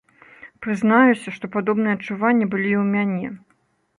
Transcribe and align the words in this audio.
Прызнаюся, 0.65 1.33
што 1.35 1.45
падобныя 1.57 1.95
адчуванне 1.97 2.45
былі 2.53 2.67
і 2.73 2.79
ў 2.83 2.85
мяне. 2.95 3.27